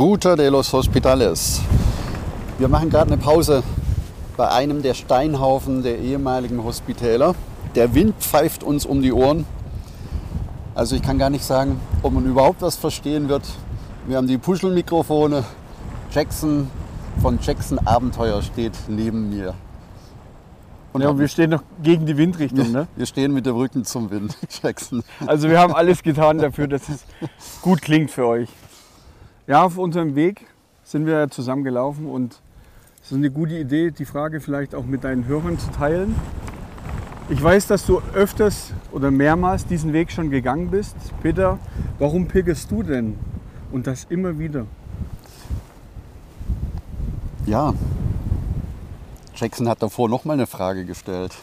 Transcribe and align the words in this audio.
Ruta 0.00 0.34
de 0.34 0.48
los 0.48 0.72
Hospitales. 0.72 1.60
Wir 2.58 2.68
machen 2.68 2.88
gerade 2.88 3.12
eine 3.12 3.20
Pause 3.20 3.62
bei 4.34 4.48
einem 4.48 4.80
der 4.80 4.94
Steinhaufen 4.94 5.82
der 5.82 5.98
ehemaligen 5.98 6.64
Hospitäler. 6.64 7.34
Der 7.74 7.94
Wind 7.94 8.14
pfeift 8.18 8.64
uns 8.64 8.86
um 8.86 9.02
die 9.02 9.12
Ohren. 9.12 9.44
Also 10.74 10.96
ich 10.96 11.02
kann 11.02 11.18
gar 11.18 11.28
nicht 11.28 11.44
sagen, 11.44 11.78
ob 12.02 12.14
man 12.14 12.24
überhaupt 12.24 12.62
was 12.62 12.76
verstehen 12.76 13.28
wird. 13.28 13.42
Wir 14.06 14.16
haben 14.16 14.26
die 14.26 14.38
Puschelmikrofone. 14.38 15.44
Jackson 16.10 16.70
von 17.20 17.38
Jackson 17.42 17.78
Abenteuer 17.80 18.40
steht 18.40 18.72
neben 18.88 19.28
mir. 19.28 19.52
Und 20.94 21.02
ja, 21.02 21.18
wir 21.18 21.28
stehen 21.28 21.50
noch 21.50 21.62
gegen 21.82 22.06
die 22.06 22.16
Windrichtung. 22.16 22.72
Ne? 22.72 22.88
Wir 22.96 23.04
stehen 23.04 23.34
mit 23.34 23.44
dem 23.44 23.54
Rücken 23.54 23.84
zum 23.84 24.10
Wind, 24.10 24.34
Jackson. 24.62 25.02
Also 25.26 25.50
wir 25.50 25.60
haben 25.60 25.74
alles 25.74 26.02
getan 26.02 26.38
dafür, 26.38 26.68
dass 26.68 26.88
es 26.88 27.04
gut 27.60 27.82
klingt 27.82 28.10
für 28.10 28.26
euch. 28.26 28.48
Ja, 29.50 29.64
auf 29.64 29.78
unserem 29.78 30.14
Weg 30.14 30.46
sind 30.84 31.06
wir 31.06 31.28
zusammen 31.28 31.64
gelaufen 31.64 32.06
und 32.06 32.40
es 33.02 33.10
ist 33.10 33.16
eine 33.16 33.32
gute 33.32 33.58
Idee, 33.58 33.90
die 33.90 34.04
Frage 34.04 34.40
vielleicht 34.40 34.76
auch 34.76 34.84
mit 34.84 35.02
deinen 35.02 35.26
Hörern 35.26 35.58
zu 35.58 35.68
teilen. 35.72 36.14
Ich 37.28 37.42
weiß, 37.42 37.66
dass 37.66 37.84
du 37.84 38.00
öfters 38.14 38.72
oder 38.92 39.10
mehrmals 39.10 39.66
diesen 39.66 39.92
Weg 39.92 40.12
schon 40.12 40.30
gegangen 40.30 40.70
bist. 40.70 40.94
Peter, 41.20 41.58
warum 41.98 42.28
pilgerst 42.28 42.70
du 42.70 42.84
denn? 42.84 43.18
Und 43.72 43.88
das 43.88 44.04
immer 44.04 44.38
wieder? 44.38 44.66
Ja, 47.44 47.74
Jackson 49.34 49.68
hat 49.68 49.82
davor 49.82 50.08
noch 50.08 50.24
mal 50.24 50.34
eine 50.34 50.46
Frage 50.46 50.84
gestellt. 50.84 51.34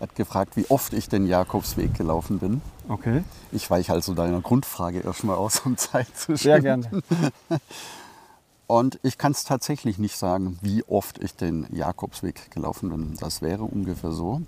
Er 0.00 0.08
hat 0.08 0.14
gefragt, 0.14 0.56
wie 0.56 0.64
oft 0.70 0.94
ich 0.94 1.10
den 1.10 1.26
Jakobsweg 1.26 1.92
gelaufen 1.92 2.38
bin. 2.38 2.62
Okay. 2.88 3.22
Ich 3.52 3.70
weiche 3.70 3.92
also 3.92 4.14
deiner 4.14 4.40
Grundfrage 4.40 5.00
erstmal 5.00 5.36
aus, 5.36 5.60
um 5.60 5.76
Zeit 5.76 6.08
zu 6.16 6.38
schinden. 6.38 6.38
Sehr 6.38 6.60
gerne. 6.60 6.90
Und 8.66 8.98
ich 9.02 9.18
kann 9.18 9.32
es 9.32 9.44
tatsächlich 9.44 9.98
nicht 9.98 10.16
sagen, 10.16 10.58
wie 10.62 10.84
oft 10.84 11.18
ich 11.18 11.34
den 11.34 11.66
Jakobsweg 11.70 12.50
gelaufen 12.50 12.88
bin. 12.88 13.14
Das 13.20 13.42
wäre 13.42 13.64
ungefähr 13.64 14.12
so, 14.12 14.40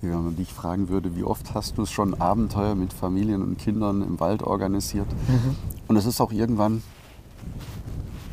wie 0.00 0.08
wenn 0.08 0.24
man 0.24 0.36
dich 0.36 0.54
fragen 0.54 0.88
würde, 0.88 1.16
wie 1.16 1.24
oft 1.24 1.52
hast 1.52 1.76
du 1.76 1.84
schon 1.84 2.14
Abenteuer 2.18 2.74
mit 2.74 2.94
Familien 2.94 3.42
und 3.42 3.58
Kindern 3.58 4.00
im 4.00 4.20
Wald 4.20 4.42
organisiert? 4.42 5.08
Mhm. 5.28 5.56
Und 5.86 5.96
es 5.96 6.06
ist 6.06 6.20
auch 6.20 6.32
irgendwann 6.32 6.82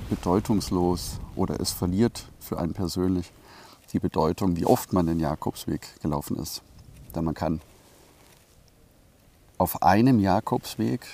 bedeutungslos 0.10 1.20
oder 1.36 1.60
es 1.60 1.72
verliert 1.72 2.28
für 2.40 2.60
einen 2.60 2.74
persönlich 2.74 3.34
die 3.94 4.00
Bedeutung, 4.00 4.56
wie 4.56 4.66
oft 4.66 4.94
man 4.94 5.06
den 5.06 5.20
Jakobsweg 5.20 6.00
gelaufen 6.02 6.38
ist. 6.38 6.62
Denn 7.16 7.26
man 7.26 7.34
kann 7.34 7.62
auf 9.58 9.82
einem 9.82 10.20
Jakobsweg 10.20 11.06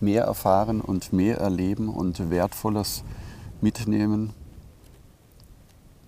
mehr 0.00 0.24
erfahren 0.24 0.80
und 0.80 1.12
mehr 1.12 1.38
erleben 1.38 1.88
und 1.88 2.30
Wertvolles 2.30 3.04
mitnehmen 3.60 4.32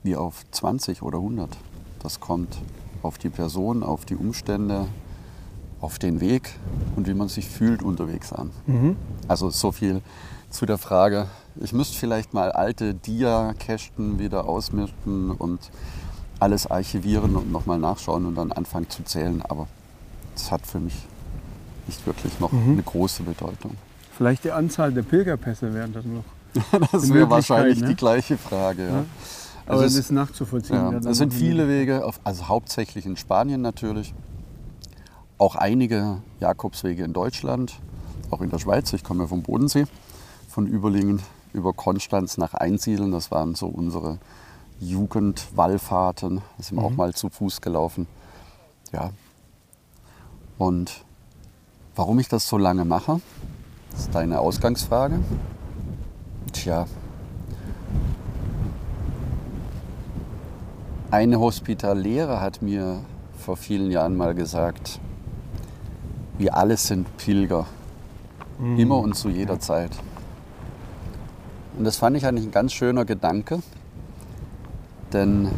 wie 0.02 0.16
auf 0.16 0.44
20 0.50 1.02
oder 1.02 1.18
100. 1.18 1.56
Das 2.02 2.20
kommt 2.20 2.58
auf 3.02 3.18
die 3.18 3.30
Person, 3.30 3.82
auf 3.82 4.04
die 4.04 4.16
Umstände, 4.16 4.86
auf 5.82 5.98
den 5.98 6.20
Weg 6.20 6.50
und 6.96 7.06
wie 7.06 7.14
man 7.14 7.28
sich 7.28 7.48
fühlt 7.48 7.82
unterwegs 7.82 8.32
an. 8.32 8.50
Mhm. 8.66 8.96
Also 9.28 9.50
so 9.50 9.72
viel 9.72 10.00
zu 10.48 10.64
der 10.64 10.78
Frage. 10.78 11.26
Ich 11.60 11.72
müsste 11.72 11.98
vielleicht 11.98 12.32
mal 12.32 12.52
alte 12.52 12.94
Dia-Kästen 12.94 14.18
wieder 14.18 14.48
ausmischen 14.48 15.32
und 15.32 15.60
alles 16.38 16.70
archivieren 16.70 17.36
und 17.36 17.52
nochmal 17.52 17.78
nachschauen 17.78 18.26
und 18.26 18.36
dann 18.36 18.52
anfangen 18.52 18.88
zu 18.88 19.02
zählen. 19.02 19.42
Aber 19.42 19.66
das 20.34 20.50
hat 20.50 20.66
für 20.66 20.78
mich 20.78 20.94
nicht 21.86 22.06
wirklich 22.06 22.38
noch 22.40 22.52
mhm. 22.52 22.72
eine 22.72 22.82
große 22.82 23.24
Bedeutung. 23.24 23.76
Vielleicht 24.16 24.44
die 24.44 24.52
Anzahl 24.52 24.92
der 24.92 25.02
Pilgerpässe 25.02 25.74
wären 25.74 25.92
das 25.92 26.04
noch. 26.04 26.24
das 26.92 27.12
wäre 27.12 27.28
wahrscheinlich 27.28 27.80
ne? 27.80 27.88
die 27.88 27.96
gleiche 27.96 28.38
Frage. 28.38 28.82
Ja. 28.82 28.88
Ja. 28.88 29.04
Aber 29.66 29.80
also 29.80 29.84
das 29.84 29.94
ist 29.94 30.10
nachzuvollziehen. 30.10 31.02
Ja, 31.02 31.10
es 31.10 31.18
sind 31.18 31.32
viele 31.32 31.68
Wege, 31.68 32.04
auf, 32.04 32.20
also 32.24 32.48
hauptsächlich 32.48 33.06
in 33.06 33.16
Spanien 33.16 33.62
natürlich. 33.62 34.12
Auch 35.42 35.56
einige 35.56 36.18
Jakobswege 36.38 37.02
in 37.02 37.12
Deutschland, 37.12 37.80
auch 38.30 38.42
in 38.42 38.50
der 38.50 38.60
Schweiz. 38.60 38.92
Ich 38.92 39.02
komme 39.02 39.24
ja 39.24 39.26
vom 39.26 39.42
Bodensee, 39.42 39.86
von 40.48 40.68
Überlingen 40.68 41.20
über 41.52 41.72
Konstanz 41.72 42.38
nach 42.38 42.54
Einsiedeln. 42.54 43.10
Das 43.10 43.32
waren 43.32 43.56
so 43.56 43.66
unsere 43.66 44.20
Jugendwallfahrten. 44.78 46.36
Da 46.36 46.62
sind 46.62 46.76
wir 46.76 46.82
mhm. 46.82 46.86
auch 46.86 46.96
mal 46.96 47.12
zu 47.12 47.28
Fuß 47.28 47.60
gelaufen. 47.60 48.06
Ja. 48.92 49.10
Und 50.58 51.02
warum 51.96 52.20
ich 52.20 52.28
das 52.28 52.46
so 52.46 52.56
lange 52.56 52.84
mache, 52.84 53.20
ist 53.96 54.14
deine 54.14 54.38
Ausgangsfrage. 54.38 55.18
Tja. 56.52 56.86
Eine 61.10 61.40
Hospitallehre 61.40 62.40
hat 62.40 62.62
mir 62.62 63.00
vor 63.36 63.56
vielen 63.56 63.90
Jahren 63.90 64.16
mal 64.16 64.36
gesagt, 64.36 65.00
wir 66.42 66.56
alle 66.56 66.76
sind 66.76 67.16
Pilger. 67.16 67.66
Mhm. 68.58 68.78
Immer 68.78 68.98
und 68.98 69.14
zu 69.14 69.28
jeder 69.28 69.60
Zeit. 69.60 69.92
Und 71.78 71.84
das 71.84 71.96
fand 71.96 72.16
ich 72.16 72.26
eigentlich 72.26 72.46
ein 72.46 72.52
ganz 72.52 72.72
schöner 72.72 73.04
Gedanke, 73.04 73.60
denn 75.12 75.48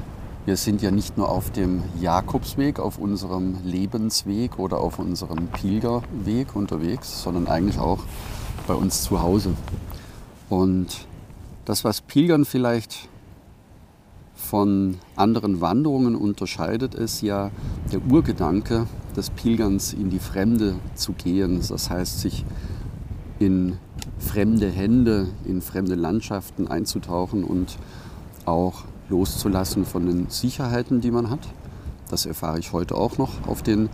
wir 0.44 0.56
sind 0.56 0.82
ja 0.82 0.90
nicht 0.90 1.16
nur 1.16 1.30
auf 1.30 1.50
dem 1.50 1.82
Jakobsweg, 2.00 2.78
auf 2.78 2.98
unserem 2.98 3.56
Lebensweg 3.64 4.58
oder 4.58 4.78
auf 4.78 4.98
unserem 4.98 5.48
Pilgerweg 5.48 6.54
unterwegs, 6.54 7.22
sondern 7.22 7.48
eigentlich 7.48 7.78
auch 7.78 8.00
bei 8.66 8.74
uns 8.74 9.02
zu 9.02 9.22
Hause. 9.22 9.54
Und 10.50 11.06
das, 11.64 11.82
was 11.82 12.02
Pilgern 12.02 12.44
vielleicht 12.44 13.08
von 14.34 14.98
anderen 15.16 15.62
Wanderungen 15.62 16.14
unterscheidet, 16.14 16.94
ist 16.94 17.22
ja 17.22 17.50
der 17.90 18.00
Urgedanke 18.04 18.86
des 19.16 19.30
Pilgerns 19.30 19.92
in 19.92 20.10
die 20.10 20.18
Fremde 20.18 20.74
zu 20.94 21.12
gehen. 21.12 21.60
Das 21.68 21.90
heißt, 21.90 22.20
sich 22.20 22.44
in 23.38 23.78
fremde 24.18 24.70
Hände, 24.70 25.28
in 25.44 25.60
fremde 25.60 25.94
Landschaften 25.94 26.68
einzutauchen 26.68 27.44
und 27.44 27.76
auch 28.44 28.84
loszulassen 29.08 29.84
von 29.84 30.06
den 30.06 30.30
Sicherheiten, 30.30 31.00
die 31.00 31.10
man 31.10 31.30
hat. 31.30 31.46
Das 32.08 32.26
erfahre 32.26 32.58
ich 32.58 32.72
heute 32.72 32.94
auch 32.94 33.18
noch 33.18 33.46
auf 33.46 33.62
den 33.62 33.88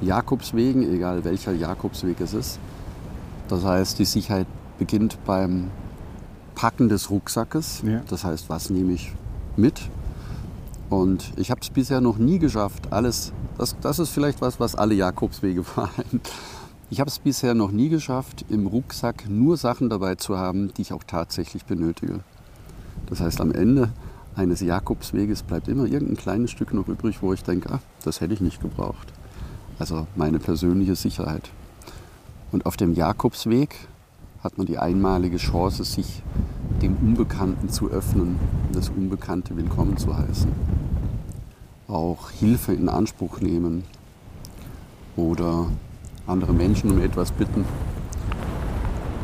Jakobswegen, 0.00 0.82
egal 0.94 1.24
welcher 1.24 1.52
Jakobsweg 1.52 2.20
es 2.20 2.34
ist. 2.34 2.58
Das 3.48 3.64
heißt, 3.64 3.98
die 3.98 4.04
Sicherheit 4.04 4.46
beginnt 4.78 5.18
beim 5.24 5.70
Packen 6.54 6.88
des 6.88 7.10
Rucksackes. 7.10 7.82
Ja. 7.84 8.02
Das 8.08 8.24
heißt, 8.24 8.48
was 8.48 8.70
nehme 8.70 8.92
ich 8.92 9.12
mit? 9.56 9.80
Und 10.88 11.32
ich 11.36 11.50
habe 11.50 11.60
es 11.60 11.70
bisher 11.70 12.00
noch 12.00 12.18
nie 12.18 12.38
geschafft, 12.38 12.92
alles, 12.92 13.32
das, 13.58 13.76
das 13.80 13.98
ist 13.98 14.10
vielleicht 14.10 14.40
was, 14.40 14.60
was 14.60 14.74
alle 14.74 14.94
Jakobswege 14.94 15.64
vereint. 15.64 16.30
Ich 16.90 16.98
habe 16.98 17.08
es 17.08 17.18
bisher 17.20 17.54
noch 17.54 17.70
nie 17.70 17.88
geschafft, 17.88 18.44
im 18.48 18.66
Rucksack 18.66 19.28
nur 19.28 19.56
Sachen 19.56 19.88
dabei 19.88 20.16
zu 20.16 20.36
haben, 20.36 20.74
die 20.74 20.82
ich 20.82 20.92
auch 20.92 21.04
tatsächlich 21.04 21.64
benötige. 21.64 22.20
Das 23.06 23.20
heißt, 23.20 23.40
am 23.40 23.52
Ende 23.52 23.90
eines 24.34 24.60
Jakobsweges 24.60 25.42
bleibt 25.42 25.68
immer 25.68 25.84
irgendein 25.84 26.16
kleines 26.16 26.50
Stück 26.50 26.74
noch 26.74 26.88
übrig, 26.88 27.22
wo 27.22 27.32
ich 27.32 27.42
denke, 27.44 27.70
ach, 27.72 27.80
das 28.04 28.20
hätte 28.20 28.34
ich 28.34 28.40
nicht 28.40 28.60
gebraucht. 28.60 29.12
Also 29.78 30.06
meine 30.16 30.38
persönliche 30.38 30.96
Sicherheit. 30.96 31.50
Und 32.52 32.66
auf 32.66 32.76
dem 32.76 32.94
Jakobsweg 32.94 33.76
hat 34.42 34.58
man 34.58 34.66
die 34.66 34.78
einmalige 34.78 35.36
Chance, 35.36 35.84
sich 35.84 36.22
dem 36.82 36.96
Unbekannten 36.96 37.68
zu 37.68 37.90
öffnen, 37.90 38.38
das 38.72 38.88
Unbekannte 38.88 39.56
willkommen 39.56 39.96
zu 39.96 40.16
heißen. 40.16 40.50
Auch 41.90 42.30
Hilfe 42.30 42.72
in 42.72 42.88
Anspruch 42.88 43.40
nehmen 43.40 43.84
oder 45.16 45.66
andere 46.26 46.52
Menschen 46.52 46.90
um 46.90 47.00
etwas 47.00 47.32
bitten. 47.32 47.64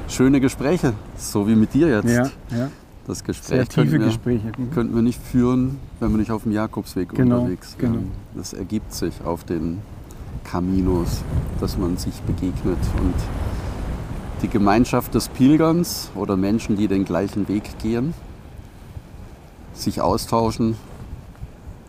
Schöne 0.08 0.40
Gespräche, 0.40 0.94
so 1.16 1.46
wie 1.46 1.54
mit 1.54 1.74
dir 1.74 1.88
jetzt. 1.88 2.08
Ja, 2.08 2.30
ja. 2.56 2.70
Das 3.06 3.22
Gespräch 3.22 3.46
Sehr 3.46 3.68
tiefe 3.68 3.98
Gespräche. 4.00 4.50
Mhm. 4.56 4.70
könnten 4.72 4.94
wir 4.96 5.02
nicht 5.02 5.22
führen, 5.22 5.78
wenn 6.00 6.10
wir 6.10 6.18
nicht 6.18 6.32
auf 6.32 6.42
dem 6.42 6.52
Jakobsweg 6.52 7.10
genau, 7.10 7.40
unterwegs 7.40 7.76
wären. 7.78 7.92
Genau. 7.92 8.06
Das 8.34 8.52
ergibt 8.52 8.92
sich 8.92 9.14
auf 9.24 9.44
den 9.44 9.78
Caminos, 10.42 11.22
dass 11.60 11.78
man 11.78 11.96
sich 11.96 12.14
begegnet 12.22 12.78
und 13.00 13.14
die 14.42 14.48
Gemeinschaft 14.48 15.14
des 15.14 15.28
Pilgerns 15.28 16.10
oder 16.16 16.36
Menschen, 16.36 16.76
die 16.76 16.88
den 16.88 17.04
gleichen 17.04 17.48
Weg 17.48 17.78
gehen, 17.78 18.12
sich 19.72 20.00
austauschen, 20.00 20.74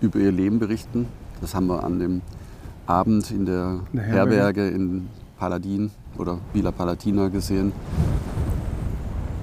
über 0.02 0.20
ihr 0.20 0.32
Leben 0.32 0.60
berichten. 0.60 1.08
Das 1.42 1.54
haben 1.54 1.68
wir 1.68 1.84
an 1.84 2.00
dem 2.00 2.22
Abend 2.86 3.32
in 3.32 3.46
der, 3.46 3.80
der 3.94 4.04
Herberge. 4.04 4.36
Herberge 4.36 4.68
in 4.70 5.08
Paladin 5.38 5.92
oder 6.18 6.40
Villa 6.54 6.72
Palatina 6.72 7.28
gesehen 7.28 7.74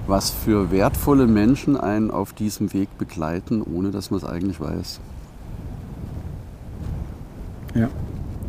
was 0.06 0.30
für 0.30 0.70
wertvolle 0.70 1.26
Menschen 1.26 1.76
einen 1.76 2.10
auf 2.10 2.32
diesem 2.32 2.72
Weg 2.72 2.98
begleiten, 2.98 3.62
ohne 3.62 3.90
dass 3.90 4.10
man 4.10 4.18
es 4.18 4.24
eigentlich 4.24 4.60
weiß. 4.60 5.00
Ja, 7.74 7.88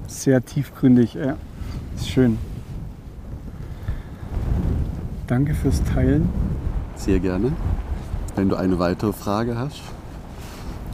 sehr 0.08 0.44
tiefgründig, 0.44 1.16
ja. 1.16 1.38
Ist 1.96 2.10
schön. 2.10 2.38
Danke 5.28 5.56
fürs 5.56 5.84
Teilen. 5.84 6.30
Sehr 6.96 7.20
gerne. 7.20 7.54
Wenn 8.36 8.50
du 8.50 8.56
eine 8.56 8.78
weitere 8.78 9.14
Frage 9.14 9.58
hast, 9.58 9.82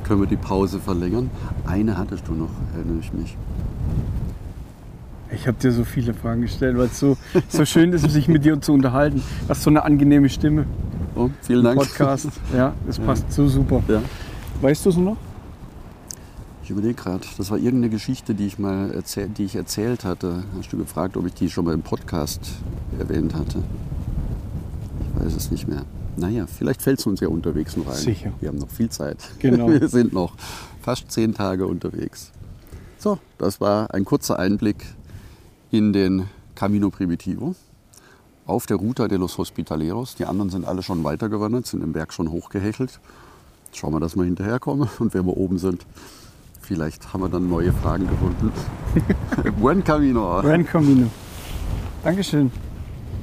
können 0.04 0.22
wir 0.22 0.28
die 0.28 0.38
Pause 0.38 0.80
verlängern. 0.80 1.30
Eine 1.66 1.98
hattest 1.98 2.28
du 2.28 2.34
noch, 2.34 2.50
erinnere 2.74 3.00
ich 3.00 3.14
mich. 3.14 3.38
Ich 5.34 5.48
habe 5.48 5.58
dir 5.58 5.72
so 5.72 5.86
viele 5.86 6.14
Fragen 6.14 6.42
gestellt, 6.42 6.78
weil 6.78 6.88
es 6.88 7.00
so, 7.00 7.18
so 7.48 7.64
schön 7.66 7.94
ist, 7.94 8.10
sich 8.10 8.28
mit 8.28 8.44
dir 8.44 8.60
zu 8.60 8.74
unterhalten. 8.74 9.24
Du 9.44 9.50
hast 9.50 9.64
so 9.64 9.70
eine 9.70 9.84
angenehme 9.84 10.28
Stimme. 10.28 10.66
Oh, 11.16 11.30
vielen 11.42 11.64
Dank. 11.64 11.80
Podcast. 11.80 12.30
Ja, 12.54 12.74
das 12.86 13.00
passt 13.00 13.32
so 13.32 13.48
super. 13.48 13.82
Ja. 13.88 14.02
Weißt 14.62 14.86
du 14.86 14.90
es 14.90 14.98
noch? 14.98 15.18
Ich 16.64 16.70
überlege 16.70 16.94
gerade, 16.94 17.26
das 17.38 17.50
war 17.50 17.58
irgendeine 17.58 17.90
Geschichte, 17.90 18.36
die 18.36 18.46
ich 18.46 18.60
mal 18.60 18.92
erzähl, 18.94 19.28
die 19.30 19.46
ich 19.46 19.56
erzählt 19.56 20.06
hatte. 20.06 20.44
Hast 20.58 20.72
du 20.72 20.78
gefragt, 20.78 21.18
ob 21.18 21.26
ich 21.26 21.34
die 21.34 21.50
schon 21.50 21.66
mal 21.66 21.74
im 21.74 21.82
Podcast 21.82 22.42
erwähnt 23.00 23.34
hatte? 23.34 23.60
Ich 25.02 25.26
weiß 25.26 25.34
es 25.36 25.52
nicht 25.52 25.68
mehr. 25.68 25.84
Naja, 26.18 26.46
vielleicht 26.48 26.82
fällt 26.82 27.00
es 27.00 27.08
uns 27.08 27.20
ja 27.20 27.28
unterwegs 27.28 27.78
noch 27.78 27.88
ein. 27.88 27.96
Sicher. 27.96 28.34
Wir 28.40 28.50
haben 28.50 28.58
noch 28.58 28.70
viel 28.70 28.90
Zeit. 28.90 29.18
Genau. 29.40 29.70
Wir 29.70 29.88
sind 29.88 30.14
noch 30.14 30.36
fast 30.82 31.12
zehn 31.12 31.34
Tage 31.34 31.66
unterwegs. 31.66 32.32
So, 32.98 33.18
das 33.38 33.62
war 33.62 33.94
ein 33.94 34.06
kurzer 34.06 34.38
Einblick 34.38 34.86
in 35.72 35.94
den 35.94 36.28
Camino 36.56 36.90
Primitivo 36.90 37.56
auf 38.46 38.66
der 38.66 38.78
Ruta 38.78 39.08
de 39.08 39.18
los 39.18 39.38
Hospitaleros. 39.38 40.16
Die 40.16 40.26
anderen 40.26 40.50
sind 40.50 40.66
alle 40.66 40.84
schon 40.84 41.04
weitergewandert, 41.04 41.66
sind 41.66 41.84
im 41.84 41.94
Berg 41.94 42.14
schon 42.14 42.30
hochgehechelt. 42.30 43.00
Schauen 43.74 43.94
wir, 43.94 44.00
dass 44.00 44.16
wir 44.16 44.26
hinterherkommen 44.26 44.90
und 45.00 45.14
wenn 45.14 45.26
wir 45.26 45.38
oben 45.38 45.58
sind, 45.58 45.86
vielleicht 46.62 47.14
haben 47.14 47.22
wir 47.22 47.30
dann 47.30 47.50
neue 47.50 47.72
Fragen 47.72 48.08
gefunden. 48.08 48.52
Buen 49.60 49.84
Camino. 49.84 50.42
Buen 50.42 50.66
Camino. 50.66 51.08
Dankeschön. 52.04 52.52